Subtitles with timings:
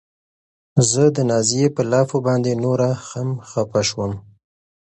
[0.89, 4.11] زه د نازيې په لافو باندې نوره هم خپه شوم.